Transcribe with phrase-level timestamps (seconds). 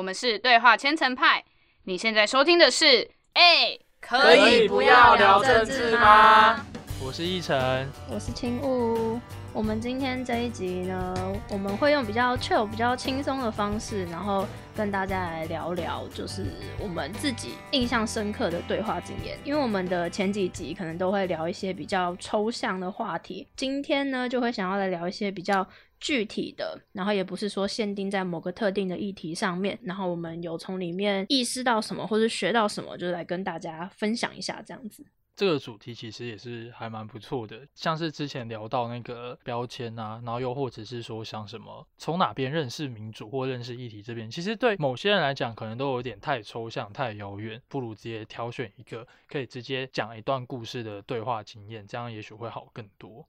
[0.00, 1.44] 我们是对话千层派。
[1.84, 6.64] 你现在收听的是，哎，可以不要聊政治吗？
[7.04, 9.20] 我是奕晨，我是青雾。
[9.52, 11.14] 我们今天这一集呢，
[11.50, 16.46] 我们会用比较 chill、比较轻松的方式，然后跟大家来聊聊，就是
[16.78, 19.36] 我们自己印象深刻的对话经验。
[19.44, 25.66] 因为我们的前几集可能都会聊一些比较抽象的话题，今天呢就会想要来聊一些比较
[26.00, 35.04] 具体的，然后也不是说限定在某个特定的议题上面，然后我们有从里面意识到什么或者学到什么，就来跟大家分享一下这样子。
[35.36, 53.26] 这个主题其实也是还蛮不错的，像是之前聊到那个标签啊，然后又或者是说像什么从哪边认识民主或认识议题这边，其实对某些人来讲可能都有点太抽象、太遥远，不如直接挑选一个可以直接讲一段故事的对话经验，这样也许会好更多。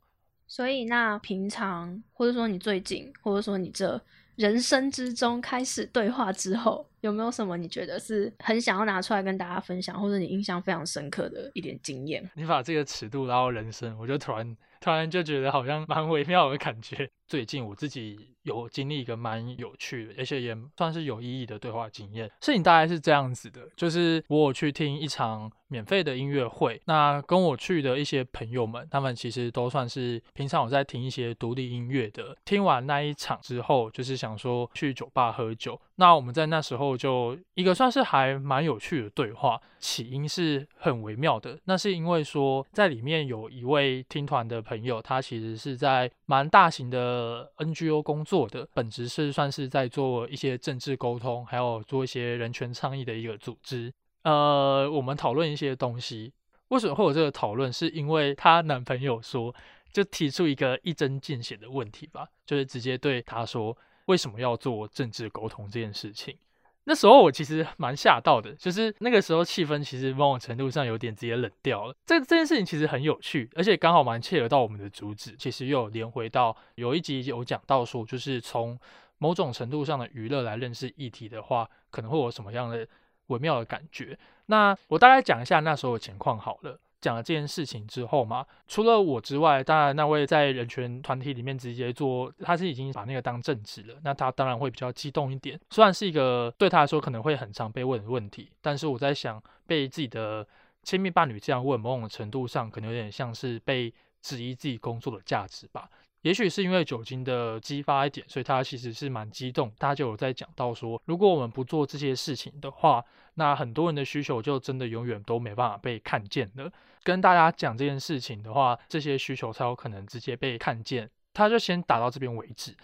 [0.51, 3.99] 所以那平常或者说你最近，或者说你这。
[4.37, 12.27] 人生之中开始对话之后，有没有什么你觉得是很想要拿出来跟大家分享，或者你印象非常深刻的一点经验？
[12.33, 17.07] 你把这个尺度拉到人生，我就突然突然就觉得好像蛮微妙的感觉。
[17.31, 22.29] 最近我自己有经历一个蛮有趣的，而且也算是有意义的对话经验。
[22.41, 26.81] 事情大概是这样子的，就是我有去听一场免费的音乐会。
[26.87, 32.35] 那跟我去的一些朋友们，他们其实都算是平常有在听一些独立音乐的。
[32.43, 35.79] 听完那一场之后，就是想说去酒吧喝酒。
[35.95, 41.57] 那我们在那时候就一个算是还蛮有趣的对话，起因是很微妙的。
[41.63, 47.20] 那是因为说在里面有一位听团的朋友，他其实是在蛮大型的。
[47.21, 53.93] 呃，NGO 工作的本质是算是在做一些政治沟通，还有做一些人权倡议的一个组织。
[54.23, 56.33] 呃，我们讨论一些东西，
[56.69, 57.71] 为什么会有这个讨论？
[57.71, 59.53] 是因为她男朋友说，
[59.93, 66.35] 就提出一个一针见血的问题吧，就是直接对她说，为什么要做政治沟通这件事情？
[66.85, 71.95] 那时候我其实蛮吓到的，就是那个时候气氛其实某种程度上有点直接冷掉了。
[72.05, 75.35] 这这件事情其实很有趣，而且刚好蛮切合到我们的主旨。
[75.37, 78.79] 其实又连回到有一集有讲到说，就是从
[79.19, 82.87] 某种程度上的娱乐来认识议题的话，可能会有什么样的
[83.27, 84.17] 微妙的感觉。
[84.47, 86.79] 那我大概讲一下那时候的情况好了。
[87.01, 95.59] 讲了这件事情之后嘛，除了我之外，当然那位在人权团体里面直接做，他是已经把那个当正职了，那他当然会比较激动一点。
[95.71, 100.47] 虽然是一个对他来说可能会很常被问的问题，但是我在想，被自己的
[100.83, 103.91] 亲密伴侣这样问，某种程度上可能有点像是被
[104.21, 105.89] 质疑自己工作的价值吧。
[106.21, 109.71] 也许是因为酒精的激发一点，所以他其实是蛮激动。
[109.79, 113.03] 他就有在讲到说，如果我们不做这些事情的话，
[113.35, 116.71] 那很多人的需求就真的永远都没办法被看见了。
[117.03, 121.09] 跟大家讲这件事情的话，这些需求才有可能直接被看见。
[121.33, 122.75] 他就先打到这边为止。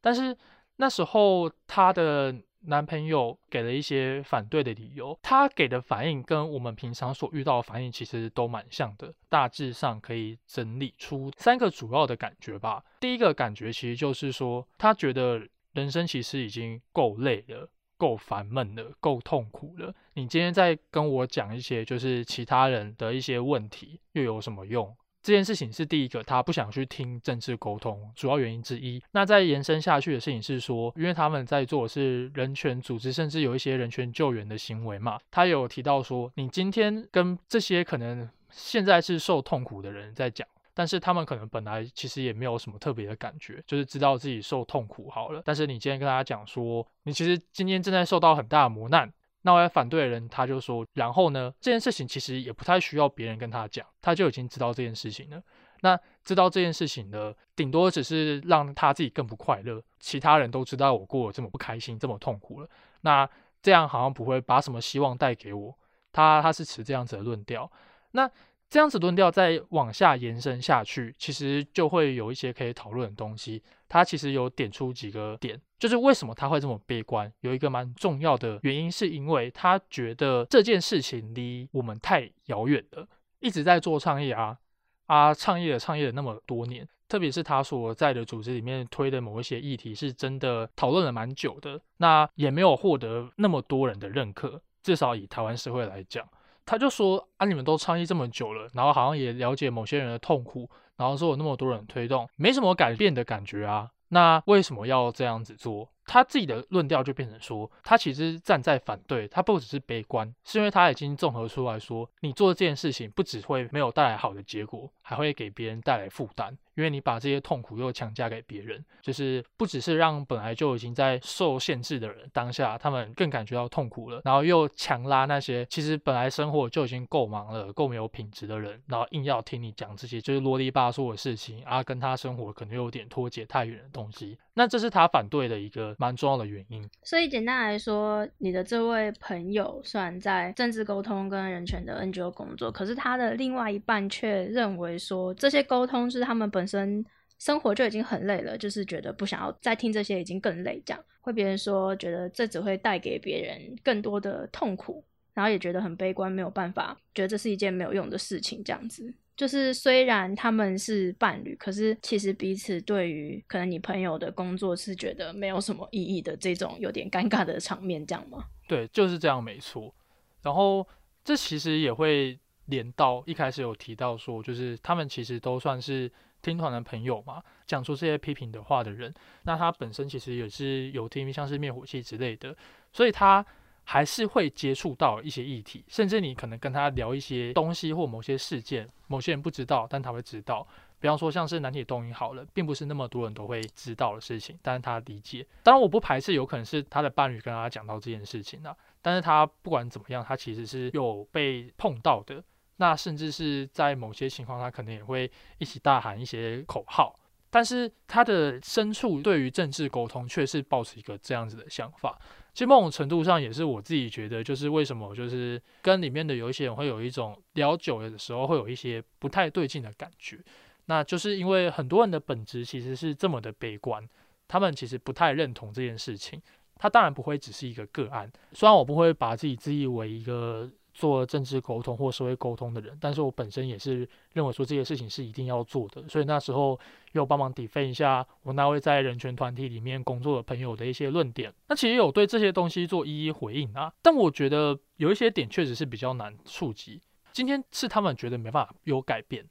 [0.00, 0.36] 但是
[0.76, 9.12] 那时候他的男朋友给了一些反对的理由，他给的反应跟我们平常所遇到的反应其实都蛮像的。
[9.28, 12.84] 大致上可以整理出三个主要的感觉吧。
[13.00, 17.68] 第一个感觉其实就是说，他觉得人生其实已经够累了。
[17.98, 19.94] 够烦闷了，够痛苦了。
[20.14, 24.92] 你今天在跟我讲一些就是其他人的一些问题，又有什么用？
[25.22, 29.02] 这件事情是第一个，他不想去听政治沟通主要原因之一。
[29.12, 35.18] 那再延伸下去的事情是说，因为他们在做是人权组织，甚至有一些人权救援的行为嘛。
[35.30, 40.46] 他有提到说，你今天跟这些可能现在是受痛苦的人在讲。
[40.74, 45.42] 但是他们可能本来其实也没有什么特别的感觉，就是知道自己受痛苦好了。
[45.44, 49.12] 但是你今天跟大家讲说，你其实今天正在受到很大的磨难，
[49.42, 55.42] 那我要反对的人他就说，然后呢，这件事情其实也不太需要别人跟他讲，他就已经知道这件事情了。
[55.80, 59.82] 那知道这件事情的，顶多只是让他自己更不快乐。
[59.98, 62.68] 其他人都知道我过得这么不开心，这么痛苦了，
[63.00, 63.28] 那
[63.60, 65.76] 这样好像不会把什么希望带给我。
[66.12, 67.70] 他他是持这样子的论调，
[68.12, 68.30] 那。
[68.72, 73.62] 这样子论调再往下延伸下去，其实就会有一些可以讨论的东西。
[73.86, 77.30] 他其实有点出几个点，就是为什么他会这么悲观。
[77.40, 83.06] 有一个蛮重要的原因，是因为他觉得这件事情离我们太遥远了。
[83.40, 84.56] 一直在做创业啊
[85.04, 94.62] 啊，创业了创业了那么多年，特别是他所在的组织里面推的某一些议题，是真的讨论了蛮久的，那也没有获得那么多人的认可。
[94.82, 96.26] 至少以台湾社会来讲。
[96.64, 103.90] 他就说啊，你们都倡议这么久了，然后好像也了解某些人的痛苦，然后说有那么多人推动，没什么改变的感觉啊。
[104.08, 105.88] 那为什么要这样子做？
[106.06, 116.56] 他自己的论调就变成说，他其实站在反对，他不只是悲观，是因为他已经综合出来说，你做这件事情不只会没有带来好的结果，还会给别人带来负担。
[116.74, 136.86] 因为你把这些痛苦又强加给别人，就是不只是让本来就已经在受限制的人当下他们更感觉到痛苦了，然后又强拉那些其实本来生活就已经够忙了、够没有品质的人，然后硬要听你讲这些就是啰里吧嗦的事情啊，跟他生活可能有点脱节太远的东西，那这是他反对的一个蛮重要的原因。
[137.02, 147.04] 所以简单来说，你的这位朋友虽然在政治沟通跟人权的 NGO 工作，可是他的另外一半却认为说这些沟通是他们本身
[147.38, 150.82] 生活就已经很累了，就是觉得不想要再听这些，已经更累。
[150.84, 155.02] 这样会别人说觉得这只会带给别人更多的痛苦，
[155.32, 158.62] 然后也觉得很悲观，没有办法，觉得这是一件没有用的事情。
[158.62, 168.44] 这样子就是虽然他们是伴侣，可是其实彼此对于可能你朋友的工作是觉得没有什么意义的这种有点尴尬的场面，这样吗？
[168.68, 169.94] 对，就是这样，没错。
[170.42, 170.86] 然后
[171.24, 176.10] 这其实也会连到一开始有提到说，就是他们其实都算是
[176.42, 179.12] 听团的朋友嘛，讲出这些批评的话的人，
[179.44, 182.56] 那他本身其实也是有听像是灭火器之类的，
[182.92, 183.44] 所以他
[183.84, 190.66] 还是会接触到一些议题，甚至你可能跟他聊一些东西或某些事件，某些人不知道，但他会知道。
[191.00, 195.44] 比方说像是南铁东营好了，并不是那么多人都会知道的事情，但是他理解。
[195.64, 198.72] 当然我不排斥有可能是他的伴侣跟他讲到这件事情啊。
[199.02, 202.40] 但是他不管怎么样，他其实是有被碰到的。
[202.76, 205.28] 那甚至是在某些情况，他可能也会
[205.58, 207.18] 一起大喊一些口号。
[207.50, 212.16] 但是他的深处对于政治沟通，却是抱持一个这样子的想法。
[212.52, 220.38] 其实某种程度上，也是我自己觉得，就是为什么就是跟里面的有一些人会有一种聊久了的时候，会有一些不太对劲的感觉。
[220.86, 224.06] 那就是因为很多人的本质其实是这么的悲观，
[224.48, 226.42] 他们其实不太认同这件事情。
[226.76, 236.78] 他当然不会只是一个个案，虽然我不会把自己自以为一个做政治沟通或社会沟通的人，但是我本身也是认为说这些事情是一定要做的，所以那时候
[237.12, 247.00] 又帮忙抵费一下我那位在人权团体里面工作的朋友的一些论点，那其实有对这些东西做一一回应啊，但我觉得有一些点确实是比较难触及。
[247.32, 249.48] 今天是他们觉得没办法有改变，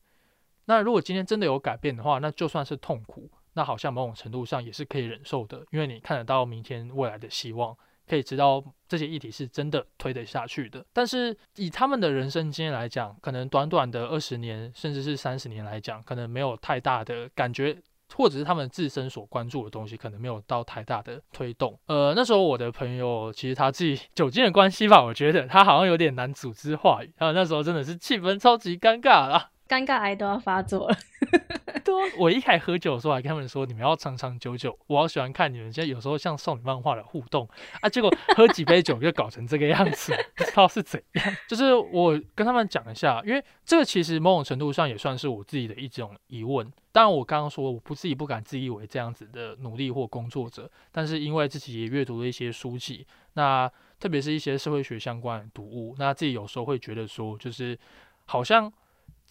[0.66, 3.30] 那如果今天真的有改变的话，那就算是痛苦。
[3.54, 7.76] 那好像某种程度上也是可以忍受的，因为你看得到明天未来的希望，
[8.08, 10.86] 可以知道这些议题是真的推得下去的。
[10.92, 17.78] 但是以他们的人生经验来讲，可能短短的二十年，甚至是三十年来讲，可能没有太大的感觉，
[18.16, 21.80] 或者是他们自身所关注的东西，可能没有到太大的推动。
[21.86, 29.52] 呃，那时候我的朋友其实他自己酒精的关系吧，我觉得他好像有点难组织话语，然后那时候真的是气氛超级尴尬啦。
[29.72, 30.98] 尴尬癌都要发作了。
[31.86, 34.78] 对，我一开始喝酒的时候还跟他们说，你们要长长久久。
[34.88, 37.48] 我好喜欢看你们现在有时候像少女漫画的互动
[37.80, 41.38] 啊，结果喝几杯酒就搞成这个样子， 不知道是怎样。
[41.48, 46.70] 就是我跟他们讲一下，因为这个其实某种程度上也算是我自己的一种疑问。
[46.92, 53.72] 当然，我刚刚说我不自己不敢自以为这样子的努力或工作者，但是因为自己也阅读了一些书籍，那
[54.02, 57.80] 特别是一些社会学相关的读物，那自己有时候会觉得说，就是
[58.26, 58.72] 好像。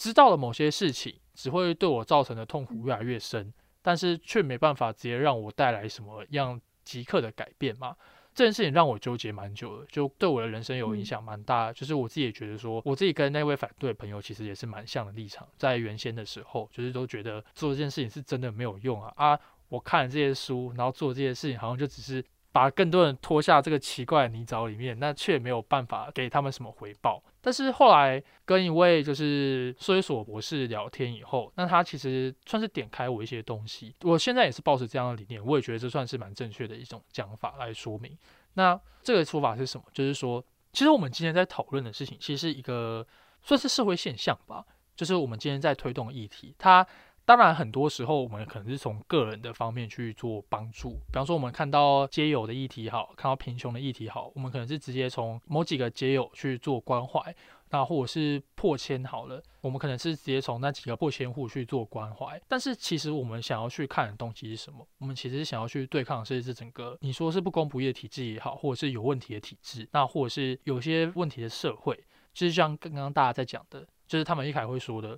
[0.01, 3.53] 知道了某些事情，只会对我造成的痛苦越来越深，
[3.83, 7.95] 但是却没办法直接让我带来什么样即刻的改变嘛？
[8.35, 11.71] 这件事情让我纠结蛮久了，就对我的人生有影响蛮大。
[11.71, 19.39] 就是我自己也觉得说，我自己跟那位反对朋友其实也是蛮像的立场，在原先的时候，就是都觉得做这件事情是真的没有用啊啊！
[19.69, 22.25] 我看了这些书，然后做这些事情，好像就只是。
[22.53, 27.23] 把更多人拖下这个奇怪的泥沼里面，那却没有办法给他们什么回报。
[27.41, 33.95] 但是后来跟一位就是搜索博士聊天以后，那他其实算是点开我一些东西。
[34.03, 38.19] 我现在也是抱着这样的理念，我也觉得这算是蛮正确的一种讲法来说明。
[38.55, 39.85] 那这个说法是什么？
[39.93, 43.07] 就是说，其实我们今天在讨论的事情，其实一个
[43.43, 44.65] 算是社会现象吧，
[44.97, 46.87] 就是我们今天在推动议题，它。
[47.31, 50.91] 当然，很多时候我们可能是从个人的方面去做帮助。
[50.91, 57.33] 比方说，我们看到街友的议题好，看到贫穷的议题好，我们可能是直接从某几个街友去做关怀。
[57.71, 62.43] 那或者是破千好了，我们可能是直接从那几个破千户去做关怀。
[62.49, 64.85] 但是其实我们想要去看的东西是什么？
[64.99, 71.95] 我们其实想要去对抗的是这整个你说是不公不义的体制也好，或者是有问题的体制，那或者是有些问题的社会，
[72.35, 75.17] 就是像刚刚大家在讲的，就是他们一开始会说的。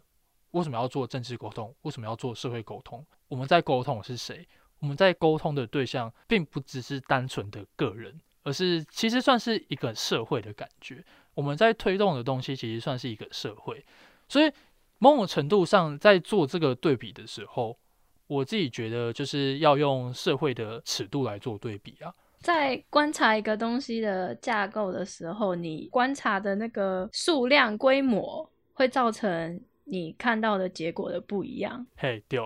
[0.52, 1.75] 为什么要做政治沟通？
[1.82, 3.04] 为什么要做社会沟通？
[3.28, 4.47] 我们在沟通的是谁？
[4.78, 11.04] 我们在沟通的对象并不只是单纯的个人，而是其实算是一个社会的感觉。
[11.35, 13.85] 我们在推动的东西其实算是一个社会，
[14.28, 14.52] 所以
[14.99, 17.78] 某种程度上在做这个对比的时候，
[18.26, 22.12] 我自己觉得就是要用社会的尺度来做对比啊。
[22.40, 29.59] 在观察一个东西的架构的时候，你观察的那个数量规模会造成。
[29.92, 32.40] 你看到的结果的不一样，嘿，对，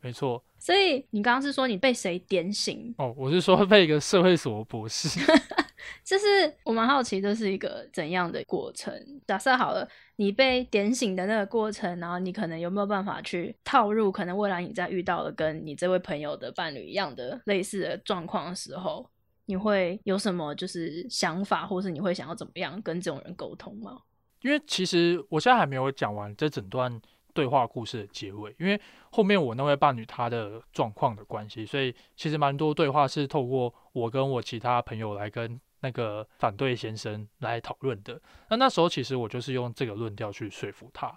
[0.00, 0.42] 没错。
[0.58, 2.94] 所以你刚刚是说你被谁点醒？
[2.96, 5.20] 哦，我是说被一个社会所博士。
[6.02, 6.24] 就是
[6.64, 8.90] 我蛮好奇，这是一个怎样的过程？
[9.26, 9.86] 假设好了，
[10.16, 14.10] 你被点醒的那个过程，然后你可能有没有办法去套入？
[14.10, 19.06] 可能未来你在遇到了跟你这位朋友的伴侣一样的类似的状况的时候，
[19.44, 24.00] 你会有什么就是想法，或是你会想要怎么样跟这种人沟通吗？
[24.46, 27.00] 因为其实我现在还没有讲完这整段
[27.34, 35.60] 对话故事的结尾，因为后面我那位伴侣他的状况的关系，所以其实蛮多对话是透过我跟我其他朋友来跟。
[35.80, 41.14] 那个反对先生来讨论的，那那时候其实我就是用这个论调去说服他。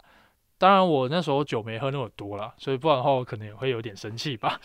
[0.59, 4.59] 当然我那时候酒没喝那么多啦，所以不然的话我可能也会有点生气吧。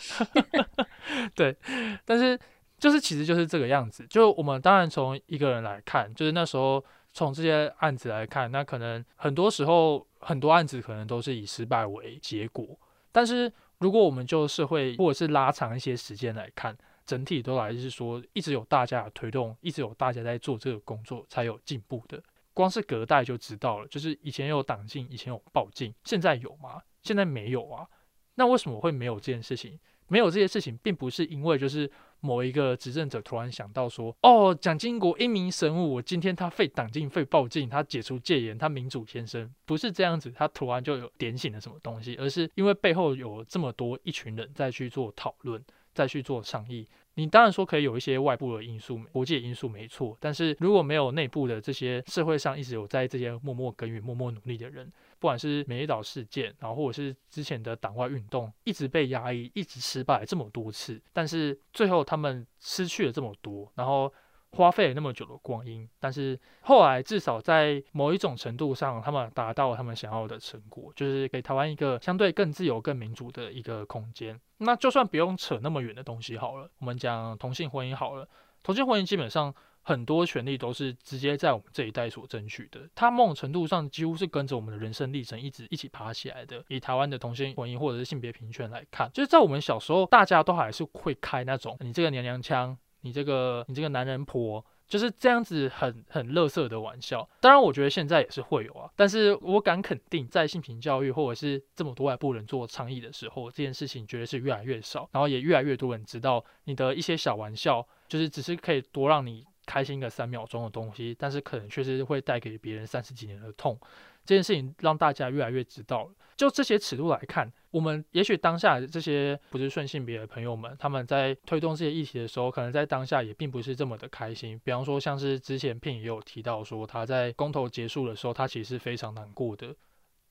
[1.33, 1.55] 对，
[2.03, 2.37] 但是
[2.77, 4.05] 就是其实就是这个样子。
[4.07, 6.83] 就我们当然从一个人来看，就是那时候
[7.15, 12.77] 从这些案子来看，那可能很多时候很多案子可能都是以失败为结果。
[13.09, 22.21] 但是如果我们就社会或者是拉长一些时间来看，整体都来是说，一直有大家的推动，一直有大家在做这个工作，才有进步的。
[22.53, 26.81] 光是隔代就知道了，就是以前有党禁，以前有报禁，现在有吗？
[27.01, 27.87] 现在没有啊。
[28.33, 29.79] 那为什么会没有这件事情？
[30.07, 45.63] 没有这些事情，并不是因为就是某一个执政者突然想到说，哦，蒋经国英明神武，我今天他废党禁、废报禁，他解除戒严，他民主先生，不是这样子，他突然就有点醒了什么东西，而是因为背后有这么多一群人在去做讨论。
[45.95, 54.91] 再去做倡议，你当然说可以有一些外部的因素、国际因素没错，但是如果没有内部的这些社会上一直有在这些默默耕耘、默默努力的人，
[55.25, 64.13] 不管是美丽岛事件，然后或者是之前的党外运动，一直被压抑、一直失败这么多次，但是最后他们失去了这么多，然后。
[64.51, 74.39] 花费了那么久的光阴，但是后来至少在某一种程度上，他们达到了他们想要的成果，就是给台湾一个相对更自由、更民主的一个空间。
[74.59, 78.25] 那就算不用扯那么远的东西好了，我们讲同性婚姻好了。
[78.63, 79.53] 同性婚姻基本上
[79.85, 86.61] 很多权利都是直接在我们这一代所争取的，它某种程度上几乎是跟着我们的人生历程一直一起爬起来的。
[86.67, 92.77] 以台湾的同性婚姻或者是性别平权来看，就是在我们小时候，大家都还是会开那种你这个娘娘腔。
[93.01, 113.79] 你这个你这个男人婆就是这样子很很乐色的玩笑，当然我觉得现在也是会有啊，但是我敢肯定，在性平教育或者是这么多外部人做倡议的时候，这件事情绝对是越来越少，然后也越来越多人知道你的一些小玩笑，就是只是可以多让你开心个三秒钟的东西，但是可能确实会带给别人三十几年的痛。
[114.25, 116.11] 这件事情让大家越来越知道了。
[116.35, 124.59] 就这些尺度来看，我们也许当下这些不是顺性别的朋友们，他们在推动这些议题的时候，可能在当下也并不是这么的开心。
[124.63, 129.73] 比方说，像是之前片也有提到说，他在公投结束的时候，他其实是非常难过的。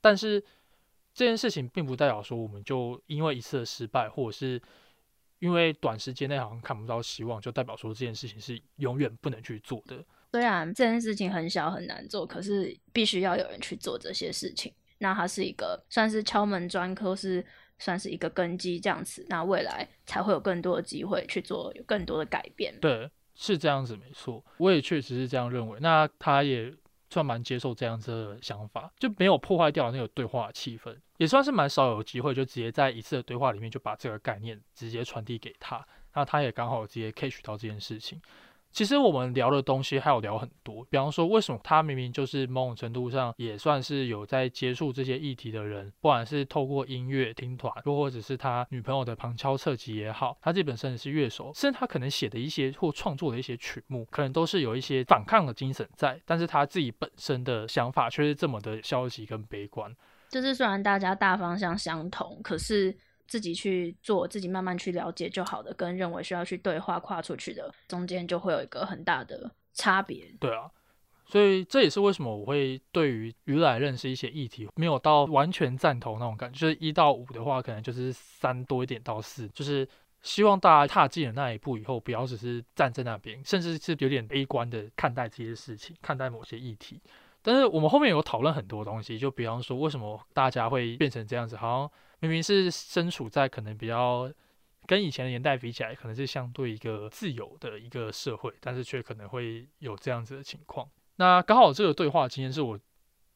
[0.00, 0.42] 但是
[1.14, 4.60] 这件事情并不代表说，我们就因为一次的失败，或者是
[5.44, 10.02] 因为短时间内好像看不到希望，就代表说这件事情是永远不能去做的。
[10.32, 14.72] 虽然这件事情很小很难做，可是必须要有人去做这些事情。
[14.96, 17.44] 那它是一个算是敲门砖，科是
[17.78, 19.22] 算是一个根基这样子。
[19.28, 22.74] 那未来才会有更多的机会去做有更多的改变。
[22.80, 24.42] 对，是这样子，没错。
[24.56, 25.78] 我也确实是这样认为。
[25.82, 26.74] 那他也
[27.14, 35.86] 算蛮接受这样子的想法，就没有破坏掉那个对话气氛，也算是蛮少有机会就直接在一次的对话里面就把这个概念直接传递给他。
[36.14, 38.20] 那他也刚好直接 catch 到这件事情。
[38.74, 59.94] 其实我们聊的东西还有聊很多，比方说为什么他明明就是某种程度上也算是有在接触这些议题的人，不管是透过音乐听团，又或者是他女朋友的旁敲侧击也好，他自己本身也是乐手，甚至他可能写的一些或创作的一些曲目，可能都是有一些反抗的精神在，但是他自己本身的想法却是这么的消极跟悲观。
[60.28, 62.96] 就是虽然大家大方向相同，可是。
[63.26, 70.30] 自己去做，自己慢慢去了解就好的，跟认为需要去对话跨出去的中间，就会有一个很大的差别。
[70.38, 70.70] 对啊，
[71.26, 76.58] 所以这也是为什么我会对于鱼来认识一些议题，没有到完全赞同那种感觉。
[76.58, 79.88] 就是一到五的话，可能就是三多一点到四，就是
[80.20, 87.00] 希望大家踏进了那一步以后，不要只是站在那边，甚至是有点悲观的看待这些事情，看待某些议题。
[87.42, 91.90] 但是我们后面有讨论很多东西，就比方说为什么大家会变成这样子，好像。
[92.24, 94.30] 明明是身处在可能比较
[94.86, 100.88] 跟以前的年代比起来，可能是相对一个自由的一个社会，但是却可能会有这样子的情况。
[101.16, 102.78] 那刚好这个对话今天是我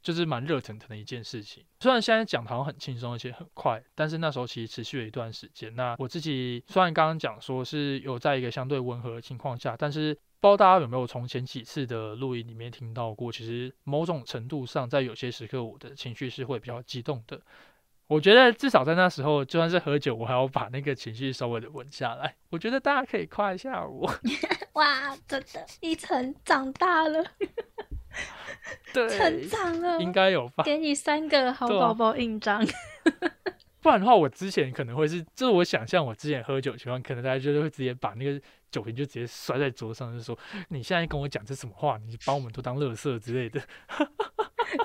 [0.03, 1.65] 就是蛮热腾腾的一件事情。
[1.81, 5.75] 虽然现在讲好像很轻松而且很快，但是那时候其实持续了一段时间。
[5.75, 17.41] 那我自己虽然刚刚讲说是有在一个相对温和的情况下，但是不知道大家有没有从前几次的录音里面听到过，其实某种程度上在有些时刻我的情绪是会比较激动的。
[18.09, 22.35] 我觉得至少在那时候，就算是喝酒，我还要把那个情绪稍微的稳下来。
[22.51, 24.11] 我觉得大家可以夸一下我。
[24.73, 27.23] 哇，真的，一成长大了，
[28.95, 30.65] 对，成长了，应该有吧？
[30.65, 32.65] 给你三个好宝宝印章。
[33.81, 40.37] 不然的话，我之前可能会是，就是我想象我之前喝酒情况，可能大家就是会直接把那个酒瓶就直接摔在桌上，就说
[40.69, 41.99] 你现在跟我讲这什么话？
[42.07, 43.61] 你把我们都当垃圾之类的。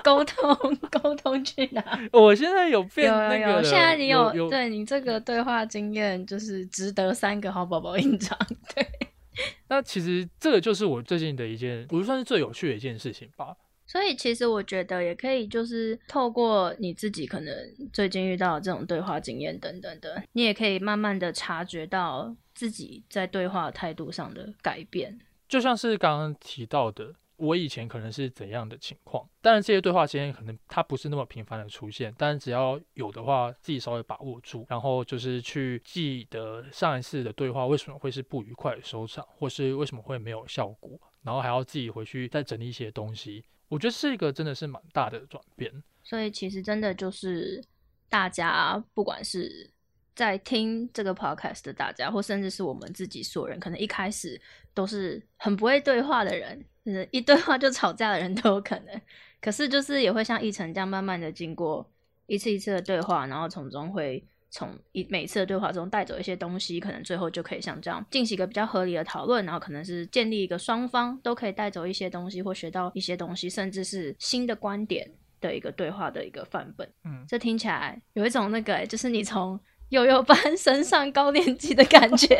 [0.02, 0.56] 沟通
[0.90, 1.84] 沟通去哪？
[2.12, 8.38] 我现在有变 有那个，有有，现在你有有对你这个对话经验，就是值得三个好宝宝印章。
[8.74, 8.86] 对，
[9.68, 13.54] 那其实这个就是我最近的一件，不算是最有趣的一件事情吧。
[13.94, 17.54] 所以其实我觉得也可以，就是透过你自己可能
[17.92, 25.16] 最近遇到这种对话经验等等的，你也可以慢慢的察觉到自己在对话态度上的改变。
[25.48, 27.14] 就像是刚刚提到的。
[27.36, 29.28] 我以前可能是怎样的情况？
[29.42, 43.44] 当然，这些对话经验可能它不是那么频繁的出现，但只要有的话，自己稍微把握住，然后就是去记得上一次的对话为什么会是不愉快的收场，或是为什么会没有效果，然后还要自己回去再整理一些东西。
[43.68, 45.72] 我觉得是一个真的是蛮大的转变。
[46.02, 47.62] 所以其实真的就是
[48.08, 49.70] 大家不管是
[50.14, 54.40] 在听这个 podcast 的大家，或甚至是我们自己所有人，可能一开始
[54.72, 56.64] 都是很不会对话的人。
[56.86, 59.00] 是一对话就吵架的人都有可能，
[59.40, 61.90] 可是就是也会像一成这样慢慢的经过
[62.26, 64.22] 一次一次的对话，然后从中会
[64.54, 76.88] 从一每次的对话中带走一些东西，可能最后就可以像这样进行一个比较合理的讨论，然后可能是建立一个双方都可以带走一些东西或学到一些东西，甚至是新的观点的一个对话的一个范本。
[77.04, 79.58] 嗯，这听起来有一种那个就是你从
[79.88, 82.38] 幼幼班 升上高年级的感觉。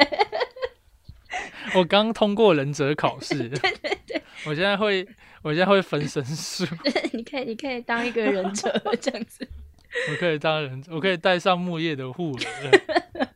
[1.75, 3.37] 我刚通过忍者考试。
[3.50, 4.23] 对对对。
[4.47, 5.04] 我现在会，
[5.42, 6.64] 我现在会分身术。
[7.12, 9.49] 你可以，你可以当一个忍者这样子。
[10.11, 13.31] 我可以当人，我可以带上木叶的护人。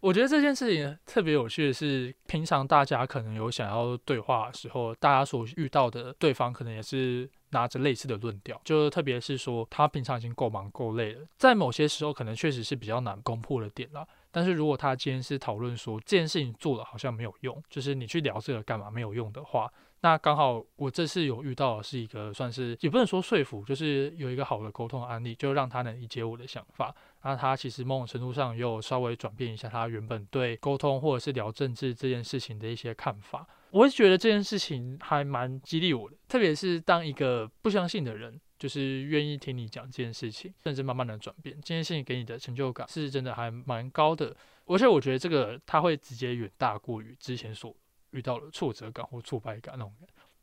[0.00, 14.08] 我觉得这件事情特别有趣的是，平常大家可能有想要对话的时候，大家所遇到的对方可能也是拿着类似的论调，就特别是说他平常已经够忙够累了，在某些时候可能确实是比较难攻破的点了。
[14.30, 19.70] 但是如果他今天是讨论说这件事情做了好像没有用，就是你去聊这个干嘛没有用的话。
[20.02, 26.94] 那刚好，我这次有遇到的是一个算是也不能说说服，就是有一个好的沟通案例，就让他能理解我的想法。
[27.22, 33.46] 那他其实某种程度上又稍微转变一下他原本对沟通或者是聊政治这件事情的一些看法。
[33.70, 44.34] 我会觉得这件事情还蛮激励我的，特别是当一个不相信的人，就是愿意听你讲这件事情，甚至慢慢的转变，这件事情给你的成就感是真的还蛮高的。
[44.64, 47.76] 而且我觉得这个他会直接远大过于之前所。
[48.10, 49.94] 遇到了挫折感或挫败感那种，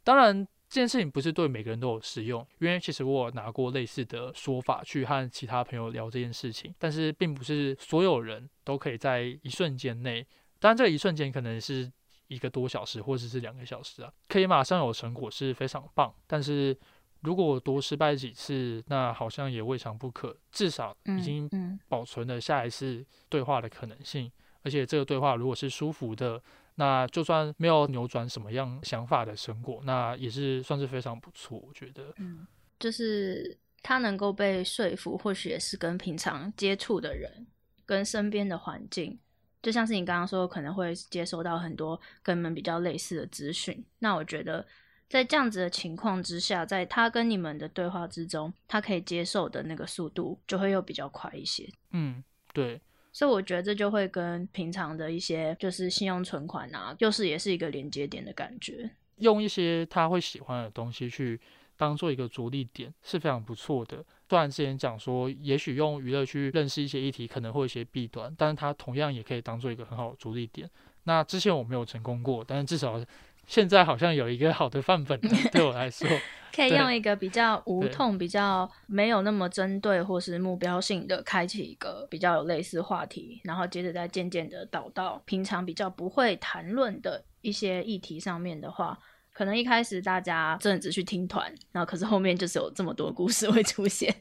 [0.03, 10.25] 当然这件事情不是对每个人都有适用，因为其实我有拿过类似的说法去和其他朋友聊这件事情，但是并不是所有人都可以在一瞬间内，
[10.60, 11.91] 当然这一瞬间可能是
[12.27, 16.77] 一个多小时或者是两个小时啊，可以马上有成果是非常棒，但是
[17.21, 21.49] 如果多失败几次，那好像也未尝不可，至少已经
[21.88, 24.32] 保存了下一次对话的可能性，
[24.63, 26.41] 而且这个对话如果是舒服的。
[26.80, 32.13] 那就算没有扭转什么样想法的成果，那也是算是非常不错，我觉得。
[32.17, 32.45] 嗯，
[32.77, 37.47] 就是他能够被说服，或许也是跟平常接触的人、
[37.84, 39.17] 跟身边的环境，
[39.63, 43.84] 就像是你刚刚说，可能会接收到很多跟你们比较类似的资讯。
[43.97, 44.63] 那我觉得，
[45.10, 51.65] 在这样子的情况之下，在他跟你们的对话之中，他可以接受的那个速度就会又比较快一些。
[51.91, 52.22] 嗯，
[52.54, 52.82] 对。
[53.13, 58.89] 所以我觉得这就会跟平常的一些就是信用存款啊，又是也是一个连接点的感觉。
[59.15, 61.39] 用一些他会喜欢的东西去
[61.78, 64.04] 当做一个着力点是非常不错的。
[64.30, 70.70] 虽然之前讲说，也许用娱乐去认识一些议题可能会有一些弊端，但是它同样也可以当做一个很好的着力点。
[71.06, 73.02] 那之前我没有成功过，但是至少。
[73.47, 75.19] 现在好像有一个好的范本，
[75.51, 76.07] 对我来说，
[76.53, 88.97] 可以用一个比较无痛、比较没有那么针对或是目标性的开启一个比较有类似话题，然后接着再渐渐的导到平常比较不会谈论的一些议题上面的话，
[89.31, 94.13] 可能一开始大家真的只去听团，然后可是后面就是有这么多故事会出现。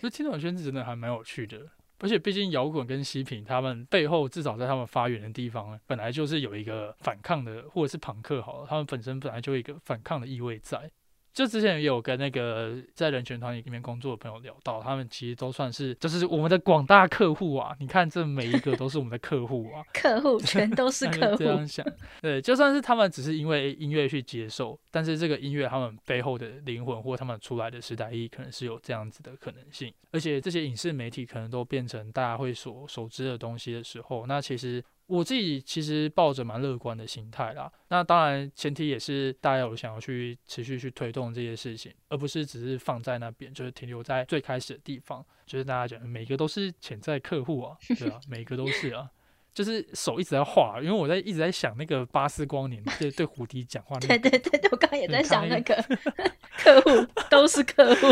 [0.00, 1.58] 这听团圈子真的还蛮有趣的。
[2.02, 10.90] 而且毕竟摇滚跟西品，他们背后至少在他们发源的地方，本来就是有一个反抗的，或者是朋克好了，他们本身本来就有一个反抗的意味在。
[11.32, 17.74] 就之前也有跟那个在人权团体里面工作的朋友聊到，他们其实都算是就是我们的广大客户啊。
[17.80, 21.36] 你看这每一个都是我们的客户啊， 客户全都是 客户。
[21.36, 21.86] 这样想，
[22.20, 29.92] 对，就算是他们只是因为音乐去接受，但是这个音乐他们背后的灵魂或他们出来的时代意义，可能是有这样子的可能性。
[30.10, 34.84] 而且这些影视媒体可能都变成大家会所熟知的东西的时候，那其实。
[35.12, 49.06] 我自己其实抱着蛮乐观的心态啦，那当然前提也是大家有想要去持续去推动这些事情，而不是只是放在那边，就是停留在最开始的地方，就是大家讲每个都是潜在客户啊，对啊，每个都是啊，
[49.52, 55.76] 就是手一直在画，因为我在一直在想那个巴斯光年对对胡迪讲话，对对对对，我刚刚也在想那个
[56.56, 58.06] 客户都是客户，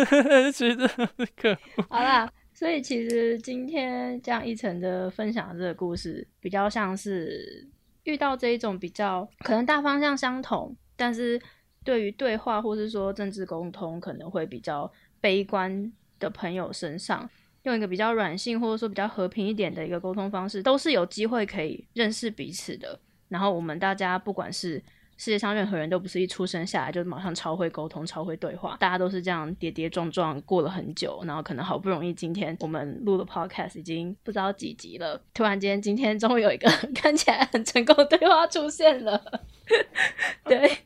[0.52, 0.76] 其实
[1.34, 2.30] 客户，好啦。
[2.62, 7.66] 所以其实今天这样一层的分享这个故事，比较像是
[8.04, 11.42] 遇到这一种比较可能大方向相同，但是
[11.82, 14.88] 对于对话或是说政治沟通可能会比较
[15.20, 17.28] 悲观的朋友身上，
[17.64, 22.96] 用一个比较软性或者说比较和平一点的一个沟通方式，都是有机会可以认识彼此的。
[23.28, 24.80] 然后我们大家不管是。
[25.22, 39.22] 世界上任何人都不是一出生下来就马上超会沟通、超会对话，大家都是这样跌跌撞撞过了很久，然后可能好不容易今天我们录的 podcast 已经不知道几集了，突然间今天终于有一个 看起来很成功的对话出现了，
[40.44, 40.78] 对，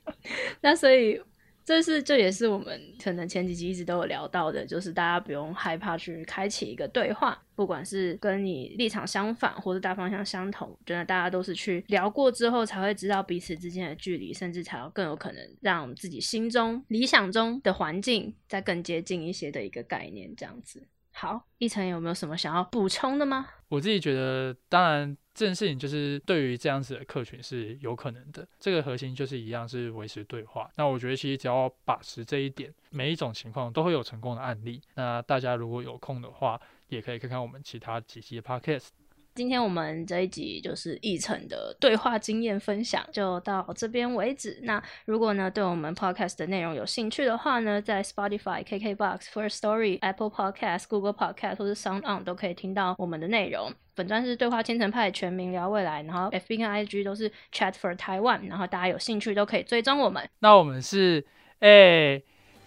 [0.61, 1.19] 那所以。
[1.67, 20.87] 这是，这也是我们可能前几集一直都有聊到的，就是大家不用害怕去开启一个对话，不管是跟你立场相反或者大方向相同，真的大家都是去聊过之后才会知道彼此之间的距离，甚至才有更有可能让自己心中理想中的环境再更接近一些的一个概念，这样子。
[21.19, 23.49] 好，一成有没有什么想要补充的吗？
[23.69, 28.47] 我自己觉得，当然这件事情就是对于这样子的客群是有可能的。
[28.61, 30.71] 这个核心就是一样是维持对话。
[30.77, 34.79] 那我觉得其实只要把持这一点，每一种情况都会有成功的案例。
[34.95, 38.89] 那大家如果有空的话，也可以看看我们其他几期的 podcast。
[39.37, 44.59] 今天我们这一集就是议程的对话经验分享，就到这边为止。
[44.63, 53.71] 那如果呢对我们 podcast 的内容有兴趣的话呢，在 Spotify、KKBox、First Story、Apple Podcast、Google Podcast 或是 Sound On 都可以听到我们的内容。
[53.95, 60.27] 本专是对话千层派，全民聊未来，然后 FB 跟 IG 都是 Chat for Taiwan，然后大家有兴趣都可以追踪我们。
[60.39, 61.23] 那我们是
[61.61, 62.23] 哎，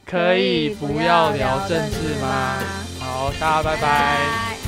[0.05, 2.59] 可以不要聊政治吗？
[2.99, 4.58] 好，大家拜拜。